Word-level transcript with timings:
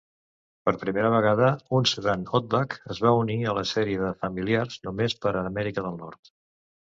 Per 0.67 0.71
primera 0.83 1.09
vegada, 1.15 1.49
un 1.79 1.85
sedan 1.91 2.23
Outback 2.39 2.73
es 2.95 3.01
va 3.07 3.13
unir 3.19 3.37
a 3.43 3.53
la 3.57 3.65
sèrie 3.73 4.01
de 4.05 4.09
familiars 4.23 4.79
només 4.87 5.17
per 5.27 5.35
Amèrica 5.43 5.85
del 5.89 6.01
Nord. 6.01 6.33